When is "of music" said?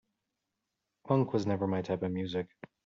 2.01-2.47